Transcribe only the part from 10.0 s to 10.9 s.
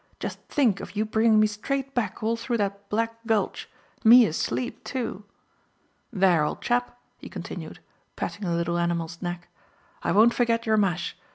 "I won't forget your